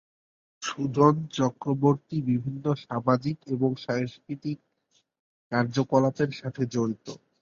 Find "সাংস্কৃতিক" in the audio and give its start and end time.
3.85-4.57